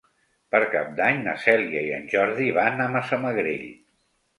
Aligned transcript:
Per 0.55 0.61
Cap 0.75 0.89
d'Any 1.01 1.21
na 1.29 1.37
Cèlia 1.45 1.85
i 1.91 1.95
en 2.01 2.11
Jordi 2.17 2.51
van 2.59 2.87
a 2.89 2.93
Massamagrell. 2.99 3.73